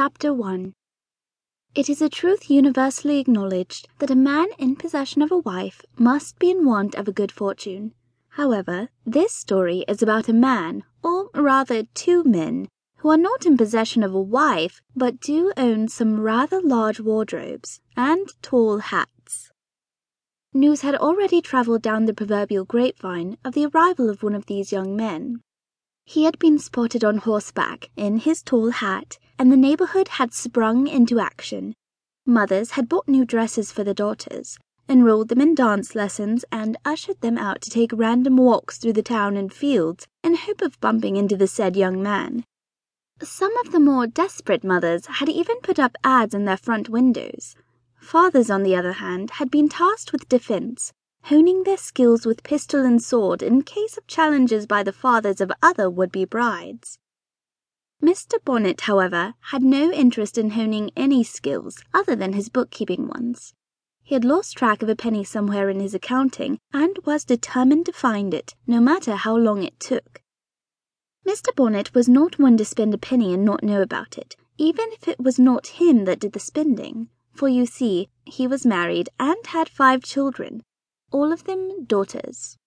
Chapter 0.00 0.32
1 0.32 0.74
It 1.74 1.90
is 1.90 2.00
a 2.00 2.08
truth 2.08 2.48
universally 2.48 3.18
acknowledged 3.18 3.88
that 3.98 4.12
a 4.12 4.14
man 4.14 4.46
in 4.56 4.76
possession 4.76 5.22
of 5.22 5.32
a 5.32 5.38
wife 5.38 5.84
must 5.98 6.38
be 6.38 6.52
in 6.52 6.64
want 6.64 6.94
of 6.94 7.08
a 7.08 7.12
good 7.12 7.32
fortune. 7.32 7.94
However, 8.28 8.90
this 9.04 9.32
story 9.32 9.84
is 9.88 10.00
about 10.00 10.28
a 10.28 10.32
man, 10.32 10.84
or 11.02 11.30
rather 11.34 11.82
two 11.94 12.22
men, 12.22 12.68
who 12.98 13.10
are 13.10 13.16
not 13.16 13.44
in 13.44 13.56
possession 13.56 14.04
of 14.04 14.14
a 14.14 14.20
wife, 14.20 14.80
but 14.94 15.18
do 15.18 15.52
own 15.56 15.88
some 15.88 16.20
rather 16.20 16.62
large 16.62 17.00
wardrobes 17.00 17.80
and 17.96 18.28
tall 18.40 18.78
hats. 18.78 19.50
News 20.54 20.82
had 20.82 20.94
already 20.94 21.40
travelled 21.40 21.82
down 21.82 22.04
the 22.04 22.14
proverbial 22.14 22.64
grapevine 22.64 23.36
of 23.44 23.54
the 23.54 23.66
arrival 23.66 24.08
of 24.08 24.22
one 24.22 24.36
of 24.36 24.46
these 24.46 24.70
young 24.70 24.94
men. 24.94 25.40
He 26.04 26.22
had 26.22 26.38
been 26.38 26.60
spotted 26.60 27.02
on 27.02 27.18
horseback 27.18 27.90
in 27.96 28.18
his 28.18 28.44
tall 28.44 28.70
hat, 28.70 29.18
and 29.38 29.52
the 29.52 29.56
neighborhood 29.56 30.08
had 30.08 30.34
sprung 30.34 30.86
into 30.86 31.20
action. 31.20 31.74
Mothers 32.26 32.72
had 32.72 32.88
bought 32.88 33.08
new 33.08 33.24
dresses 33.24 33.70
for 33.72 33.84
their 33.84 33.94
daughters, 33.94 34.58
enrolled 34.88 35.28
them 35.28 35.40
in 35.40 35.54
dance 35.54 35.94
lessons, 35.94 36.44
and 36.50 36.76
ushered 36.84 37.20
them 37.20 37.38
out 37.38 37.60
to 37.60 37.70
take 37.70 37.92
random 37.92 38.36
walks 38.36 38.78
through 38.78 38.94
the 38.94 39.02
town 39.02 39.36
and 39.36 39.52
fields 39.52 40.06
in 40.24 40.34
hope 40.34 40.62
of 40.62 40.80
bumping 40.80 41.16
into 41.16 41.36
the 41.36 41.46
said 41.46 41.76
young 41.76 42.02
man. 42.02 42.44
Some 43.22 43.56
of 43.58 43.72
the 43.72 43.80
more 43.80 44.06
desperate 44.06 44.62
mothers 44.62 45.06
had 45.06 45.28
even 45.28 45.56
put 45.62 45.78
up 45.78 45.96
ads 46.04 46.34
in 46.34 46.44
their 46.44 46.56
front 46.56 46.88
windows. 46.88 47.56
Fathers, 48.00 48.48
on 48.50 48.62
the 48.62 48.76
other 48.76 48.92
hand, 48.92 49.32
had 49.32 49.50
been 49.50 49.68
tasked 49.68 50.12
with 50.12 50.28
defense, 50.28 50.92
honing 51.24 51.64
their 51.64 51.76
skills 51.76 52.24
with 52.24 52.42
pistol 52.42 52.84
and 52.84 53.02
sword 53.02 53.42
in 53.42 53.62
case 53.62 53.98
of 53.98 54.06
challenges 54.06 54.66
by 54.66 54.82
the 54.82 54.92
fathers 54.92 55.40
of 55.40 55.52
other 55.62 55.90
would 55.90 56.12
be 56.12 56.24
brides. 56.24 56.98
Mr. 58.02 58.42
Bonnet, 58.44 58.82
however, 58.82 59.34
had 59.40 59.62
no 59.62 59.90
interest 59.90 60.38
in 60.38 60.50
honing 60.50 60.90
any 60.96 61.24
skills 61.24 61.82
other 61.92 62.14
than 62.14 62.32
his 62.32 62.48
bookkeeping 62.48 63.08
ones. 63.08 63.54
He 64.02 64.14
had 64.14 64.24
lost 64.24 64.56
track 64.56 64.82
of 64.82 64.88
a 64.88 64.96
penny 64.96 65.24
somewhere 65.24 65.68
in 65.68 65.80
his 65.80 65.94
accounting 65.94 66.58
and 66.72 66.98
was 67.04 67.24
determined 67.24 67.86
to 67.86 67.92
find 67.92 68.32
it, 68.32 68.54
no 68.66 68.80
matter 68.80 69.16
how 69.16 69.36
long 69.36 69.62
it 69.62 69.78
took. 69.80 70.22
Mr. 71.26 71.54
Bonnet 71.54 71.94
was 71.94 72.08
not 72.08 72.38
one 72.38 72.56
to 72.56 72.64
spend 72.64 72.94
a 72.94 72.98
penny 72.98 73.34
and 73.34 73.44
not 73.44 73.62
know 73.62 73.82
about 73.82 74.16
it, 74.16 74.36
even 74.56 74.86
if 74.92 75.08
it 75.08 75.20
was 75.20 75.38
not 75.38 75.78
him 75.78 76.04
that 76.04 76.20
did 76.20 76.32
the 76.32 76.40
spending, 76.40 77.08
for 77.32 77.48
you 77.48 77.66
see, 77.66 78.08
he 78.24 78.46
was 78.46 78.66
married 78.66 79.08
and 79.18 79.46
had 79.46 79.68
five 79.68 80.02
children, 80.02 80.62
all 81.10 81.32
of 81.32 81.44
them 81.44 81.84
daughters. 81.84 82.57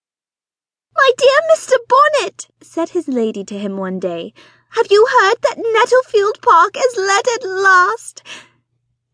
Mr. 1.49 1.73
Bonnet, 1.87 2.47
said 2.61 2.89
his 2.89 3.07
lady 3.07 3.43
to 3.45 3.57
him 3.57 3.77
one 3.77 3.99
day, 3.99 4.33
have 4.71 4.87
you 4.89 5.05
heard 5.05 5.35
that 5.41 5.57
Nettlefield 5.57 6.41
Park 6.41 6.75
is 6.77 6.95
let 6.97 7.27
at 7.27 7.43
last? 7.43 8.23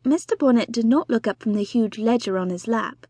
Mr. 0.06 0.38
Bonnet 0.38 0.72
did 0.72 0.86
not 0.86 1.10
look 1.10 1.28
up 1.28 1.42
from 1.42 1.54
the 1.54 1.64
huge 1.64 1.98
ledger 1.98 2.38
on 2.38 2.50
his 2.50 2.68
lap. 2.68 3.08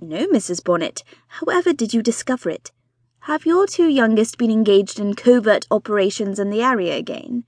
No, 0.00 0.26
Mrs. 0.26 0.64
Bonnet. 0.64 1.02
However 1.28 1.72
did 1.72 1.92
you 1.92 2.02
discover 2.02 2.50
it? 2.50 2.72
Have 3.20 3.46
your 3.46 3.66
two 3.66 3.88
youngest 3.88 4.38
been 4.38 4.50
engaged 4.50 4.98
in 4.98 5.14
covert 5.14 5.66
operations 5.70 6.38
in 6.38 6.50
the 6.50 6.62
area 6.62 6.96
again? 6.96 7.44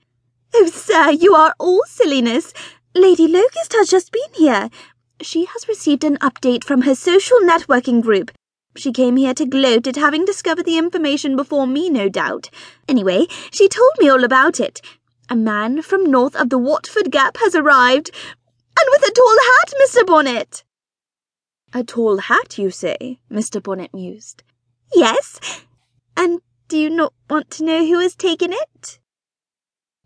Oh, 0.53 0.67
sir, 0.67 1.11
you 1.11 1.33
are 1.35 1.55
all 1.59 1.83
silliness. 1.87 2.53
Lady 2.95 3.27
Locust 3.27 3.73
has 3.73 3.89
just 3.89 4.11
been 4.11 4.33
here. 4.33 4.69
She 5.21 5.45
has 5.45 5.67
received 5.67 6.03
an 6.03 6.17
update 6.17 6.63
from 6.63 6.83
her 6.83 6.95
social 6.95 7.39
networking 7.39 8.01
group. 8.01 8.31
She 8.79 8.93
came 8.93 9.17
here 9.17 9.33
to 9.33 9.45
gloat 9.45 9.87
at 9.87 9.97
having 9.97 10.23
discovered 10.23 10.63
the 10.63 10.77
information 10.77 11.35
before 11.35 11.67
me, 11.67 11.89
no 11.89 12.07
doubt. 12.07 12.49
Anyway, 12.87 13.27
she 13.51 13.67
told 13.67 13.91
me 13.99 14.07
all 14.07 14.23
about 14.23 14.57
it. 14.57 14.79
A 15.29 15.35
man 15.35 15.81
from 15.81 16.09
north 16.09 16.33
of 16.37 16.49
the 16.49 16.57
Watford 16.57 17.11
Gap 17.11 17.35
has 17.41 17.55
arrived, 17.55 18.09
and 18.79 18.87
with 18.91 19.05
a 19.05 19.11
tall 19.11 19.37
hat, 19.49 19.73
Mr. 19.83 20.07
Bonnet. 20.07 20.63
A 21.73 21.83
tall 21.83 22.19
hat, 22.19 22.57
you 22.57 22.71
say? 22.71 23.19
Mr. 23.29 23.61
Bonnet 23.61 23.93
mused. 23.93 24.43
Yes. 24.95 25.41
And 26.15 26.39
do 26.69 26.77
you 26.77 26.89
not 26.89 27.13
want 27.29 27.51
to 27.51 27.65
know 27.65 27.85
who 27.85 27.99
has 27.99 28.15
taken 28.15 28.53
it? 28.53 28.99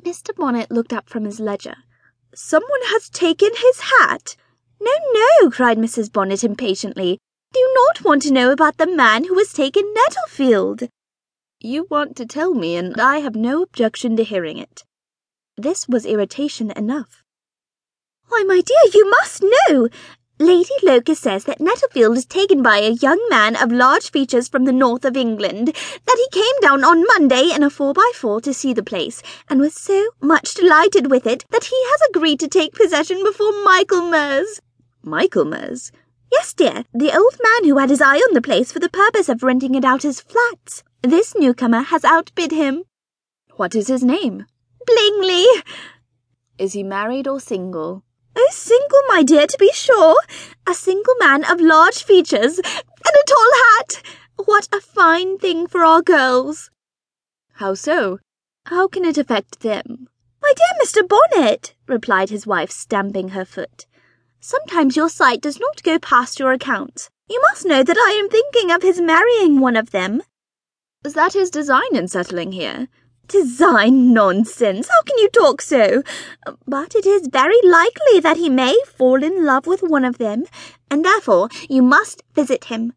Mr. 0.04 0.36
Bonnet 0.36 0.72
looked 0.72 0.94
up 0.94 1.08
from 1.08 1.26
his 1.26 1.40
ledger. 1.40 1.76
Someone 2.34 2.82
has 2.86 3.08
taken 3.08 3.52
his 3.56 3.82
hat. 3.82 4.36
No, 4.82 4.92
no, 5.14 5.52
cried 5.52 5.78
Mrs. 5.78 6.12
Bonnet 6.12 6.44
impatiently. 6.44 7.20
Do 7.54 7.72
not 7.76 8.04
want 8.04 8.24
to 8.24 8.34
know 8.34 8.52
about 8.52 8.78
the 8.78 8.88
man 8.88 9.26
who 9.26 9.38
has 9.38 9.54
taken 9.54 9.94
Nettlefield? 9.94 10.90
You 11.60 11.86
want 11.88 12.16
to 12.16 12.26
tell 12.26 12.56
me, 12.56 12.76
and 12.76 13.00
I 13.00 13.20
have 13.20 13.36
no 13.36 13.62
objection 13.62 14.18
to 14.18 14.24
hearing 14.24 14.58
it. 14.58 14.84
This 15.56 15.88
was 15.88 16.08
irritation 16.08 16.72
enough. 16.72 17.24
Why, 18.28 18.44
my 18.48 18.62
dear, 18.62 18.92
you 18.92 19.08
must 19.08 19.44
know. 19.44 19.88
Lady 20.40 20.74
Locust 20.82 21.22
says 21.22 21.44
that 21.44 21.62
Nettlefield 21.62 22.18
is 22.18 22.26
taken 22.26 22.64
by 22.64 22.80
a 22.80 22.90
young 22.90 23.24
man 23.30 23.56
of 23.56 23.72
large 23.72 24.10
features 24.10 24.48
from 24.48 24.66
the 24.66 24.74
north 24.74 25.06
of 25.06 25.16
England, 25.16 25.68
that 25.68 26.18
he 26.18 26.42
came 26.42 26.60
down 26.60 26.84
on 26.84 27.06
Monday 27.06 27.52
in 27.54 27.62
a 27.62 27.70
four 27.70 27.94
by 27.94 28.12
four 28.16 28.42
to 28.42 28.52
see 28.52 28.74
the 28.74 28.82
place, 28.82 29.22
and 29.48 29.60
was 29.60 29.76
so 29.76 30.10
much 30.20 30.56
delighted 30.56 31.12
with 31.12 31.28
it 31.28 31.46
that 31.52 31.66
he 31.66 31.76
has 31.92 32.02
agreed 32.10 32.40
to 32.40 32.48
take 32.48 32.74
possession 32.74 33.24
before 33.24 33.52
Michaelmas. 33.64 34.60
Michaelmas? 35.04 35.92
Yes, 36.34 36.52
dear, 36.52 36.84
the 36.94 37.16
old 37.16 37.38
man 37.44 37.70
who 37.70 37.78
had 37.78 37.92
his 37.92 38.02
eye 38.02 38.18
on 38.18 38.34
the 38.34 38.42
place 38.42 38.72
for 38.72 38.80
the 38.80 38.90
purpose 38.90 39.30
of 39.30 39.44
renting 39.44 39.76
it 39.76 39.86
out 39.86 40.04
as 40.04 40.20
flats. 40.20 40.84
This 41.04 41.36
newcomer 41.36 41.82
has 41.84 42.04
outbid 42.04 42.52
him. 42.52 42.86
What 43.56 43.76
is 43.76 43.88
his 43.88 44.04
name? 44.04 44.48
Blingley. 44.88 45.46
Is 46.58 46.74
he 46.74 46.82
married 46.82 47.28
or 47.28 47.40
single? 47.40 48.04
Oh, 48.36 48.50
single, 48.52 49.02
my 49.10 49.22
dear, 49.22 49.46
to 49.46 49.58
be 49.60 49.72
sure. 49.74 50.16
A 50.66 50.74
single 50.74 51.14
man 51.20 51.44
of 51.44 51.62
large 51.62 52.04
features 52.04 52.58
and 52.58 53.16
a 53.16 53.26
tall 53.28 53.52
hat. 53.66 54.02
What 54.46 54.68
a 54.74 54.82
fine 54.82 55.38
thing 55.38 55.68
for 55.68 55.86
our 55.86 56.02
girls. 56.02 56.72
How 57.58 57.76
so? 57.76 58.18
How 58.66 58.88
can 58.88 59.06
it 59.06 59.20
affect 59.20 59.60
them? 59.60 60.08
My 60.42 60.52
dear 60.56 60.84
Mr. 60.84 61.08
Bonnet, 61.08 61.76
replied 61.88 62.32
his 62.32 62.48
wife, 62.48 62.72
stamping 62.72 63.30
her 63.30 63.46
foot. 63.46 63.86
Sometimes 64.46 64.98
your 64.98 65.08
sight 65.08 65.40
does 65.40 65.58
not 65.58 65.82
go 65.84 65.98
past 65.98 66.38
your 66.38 66.52
account. 66.52 67.10
You 67.30 67.42
must 67.44 67.66
know 67.66 67.82
that 67.82 67.98
I 67.98 68.20
am 68.20 68.28
thinking 68.28 68.72
of 68.72 68.82
his 68.82 69.00
marrying 69.00 69.62
one 69.62 69.78
of 69.78 69.92
them. 69.92 70.22
Is 71.06 71.14
that 71.14 71.32
his 71.32 71.50
design 71.50 71.96
in 71.96 72.10
settling 72.10 72.52
here? 72.52 72.90
Design 73.30 74.14
nonsense! 74.14 74.90
How 74.90 75.02
can 75.04 75.18
you 75.18 75.30
talk 75.30 75.62
so? 75.62 76.04
But 76.68 76.94
it 76.94 77.06
is 77.06 77.30
very 77.32 77.62
likely 77.64 78.20
that 78.20 78.36
he 78.36 78.50
may 78.50 78.78
fall 78.86 79.24
in 79.24 79.46
love 79.46 79.66
with 79.66 79.82
one 79.82 80.04
of 80.04 80.18
them, 80.18 80.44
and 80.92 81.06
therefore 81.06 81.48
you 81.70 81.82
must 81.82 82.22
visit 82.36 82.66
him. 82.66 82.92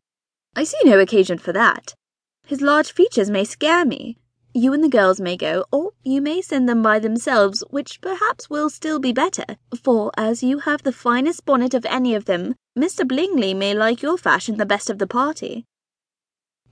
I 0.57 0.65
see 0.65 0.81
no 0.85 0.99
occasion 0.99 1.39
for 1.39 1.53
that. 1.53 1.95
His 2.45 2.61
large 2.61 2.91
features 2.91 3.31
may 3.31 3.45
scare 3.45 3.85
me. 3.85 4.19
You 4.59 4.73
and 4.73 4.83
the 4.83 4.89
girls 4.89 5.21
may 5.21 5.37
go, 5.37 5.67
or 5.71 5.91
you 6.03 6.23
may 6.23 6.41
send 6.41 6.67
them 6.67 6.83
by 6.83 6.99
themselves, 6.99 7.63
which 7.69 8.01
perhaps 8.01 8.49
will 8.49 8.71
still 8.71 8.99
be 8.99 9.13
better, 9.13 9.45
for 9.83 10.11
as 10.17 10.43
you 10.43 10.61
have 10.61 10.83
the 10.83 10.93
finest 10.93 11.45
bonnet 11.45 11.75
of 11.75 11.85
any 11.85 12.15
of 12.15 12.25
them, 12.25 12.55
Mr. 12.75 13.07
Blingley 13.07 13.53
may 13.53 13.75
like 13.75 14.01
your 14.01 14.17
fashion 14.17 14.57
the 14.57 14.65
best 14.65 14.89
of 14.89 14.99
the 14.99 15.07
party. 15.07 15.67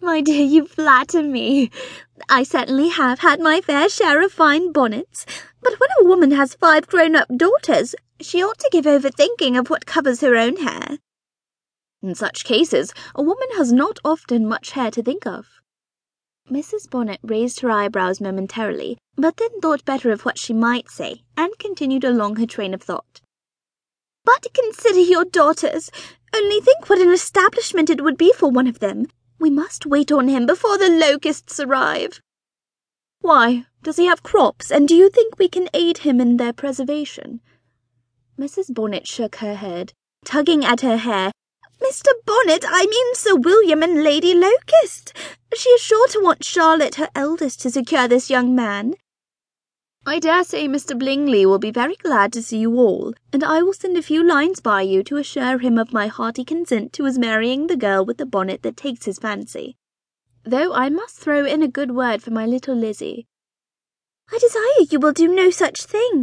My 0.01 0.23
dear, 0.23 0.47
you 0.47 0.65
flatter 0.65 1.23
me. 1.23 1.71
I 2.27 2.43
certainly 2.43 2.89
have 2.89 3.19
had 3.19 3.39
my 3.39 3.61
fair 3.61 3.91
share 3.91 4.23
of 4.23 4.33
fine 4.33 4.73
bonnets, 4.73 5.27
but 5.61 5.79
when 5.79 5.91
a 6.01 6.05
woman 6.05 6.31
has 6.31 6.55
five 6.55 6.87
grown-up 6.87 7.29
daughters, 7.37 7.95
she 8.19 8.43
ought 8.43 8.61
to 8.61 8.71
give 8.73 8.87
over 8.87 9.11
thinking 9.11 9.59
of 9.59 9.69
what 9.69 9.85
covers 9.85 10.23
her 10.23 10.37
own 10.37 10.57
hair. 10.57 11.01
In 12.03 12.15
such 12.15 12.45
cases, 12.45 12.95
a 13.15 13.23
woman 13.23 13.49
has 13.59 13.75
not 13.75 13.99
often 14.07 14.49
much 14.49 14.71
hair 14.71 14.91
to 14.91 15.03
think 15.03 15.27
of. 15.27 15.61
Mrs. 16.51 16.91
Bonnet 16.91 17.21
raised 17.23 17.61
her 17.61 17.71
eyebrows 17.71 18.21
momentarily, 18.21 18.99
but 19.17 19.39
then 19.39 19.61
thought 19.61 19.85
better 19.85 20.13
of 20.13 20.25
what 20.25 20.39
she 20.39 20.53
might 20.53 20.91
say, 20.91 21.23
and 21.37 21.59
continued 21.59 22.05
along 22.05 22.37
her 22.37 22.47
train 22.47 22.75
of 22.75 22.83
thought. 22.83 23.21
But 24.25 24.47
consider 24.53 25.01
your 25.01 25.25
daughters. 25.25 25.91
Only 26.35 26.61
think 26.61 26.89
what 26.89 27.01
an 27.01 27.13
establishment 27.13 27.89
it 27.89 28.03
would 28.03 28.19
be 28.19 28.33
for 28.33 28.51
one 28.51 28.67
of 28.67 28.81
them. 28.81 29.07
We 29.39 29.51
must 29.51 29.87
wait 29.87 30.13
on 30.13 30.29
him 30.29 30.47
before 30.47 30.79
the 30.79 30.89
locusts 30.89 31.59
arrive. 31.61 32.21
Why, 33.21 33.67
does 33.83 33.97
he 33.97 34.07
have 34.07 34.23
crops, 34.23 34.71
and 34.71 34.87
do 34.87 34.95
you 34.95 35.09
think 35.09 35.39
we 35.39 35.49
can 35.49 35.69
aid 35.73 35.99
him 35.99 36.21
in 36.21 36.37
their 36.37 36.53
preservation? 36.53 37.41
Mrs. 38.39 38.73
Bonnet 38.73 39.07
shook 39.07 39.37
her 39.37 39.55
head, 39.55 39.93
tugging 40.25 40.65
at 40.65 40.83
her 40.83 40.99
hair 40.99 41.33
Mr. 41.83 42.09
Bonnet, 42.25 42.65
I 42.67 42.87
mean 42.87 43.15
Sir 43.15 43.35
William 43.37 43.83
and 43.83 44.03
Lady 44.03 44.35
Locust. 44.35 45.13
She 45.55 45.69
is 45.71 45.81
sure 45.81 46.09
to 46.09 46.21
want 46.21 46.45
Charlotte, 46.45 46.97
her 46.97 47.11
eldest, 47.15 47.61
to 47.63 47.71
secure 47.71 48.09
this 48.09 48.31
young 48.31 48.55
man. 48.55 48.95
I 50.07 50.19
dare 50.19 50.45
say 50.45 50.69
Mr. 50.69 50.99
Blingley 50.99 51.47
will 51.47 51.59
be 51.59 51.71
very 51.71 51.97
glad 51.97 52.31
to 52.35 52.43
see 52.43 52.59
you 52.59 52.77
all, 52.77 53.15
and 53.33 53.43
I 53.43 53.63
will 53.63 53.73
send 53.73 53.97
a 53.97 54.03
few 54.03 54.23
lines 54.23 54.61
by 54.61 54.83
you 54.83 55.03
to 55.05 55.17
assure 55.17 55.59
him 55.59 55.79
of 55.79 55.95
my 55.95 56.09
hearty 56.09 56.45
consent 56.45 56.93
to 56.95 57.05
his 57.05 57.19
marrying 57.19 57.69
the 57.69 57.77
girl 57.77 58.05
with 58.05 58.19
the 58.19 58.27
bonnet 58.27 58.63
that 58.63 58.77
takes 58.77 59.07
his 59.07 59.19
fancy. 59.19 59.79
Though 60.45 60.75
I 60.75 60.91
must 60.91 61.17
throw 61.17 61.47
in 61.47 61.63
a 61.63 61.69
good 61.69 61.93
word 61.93 62.23
for 62.23 62.31
my 62.31 62.45
little 62.45 62.77
Lizzy. 62.77 63.27
I 64.31 64.39
desire 64.39 64.87
you 64.91 65.01
will 65.01 65.13
do 65.13 65.27
no 65.27 65.49
such 65.49 65.85
thing, 65.85 66.23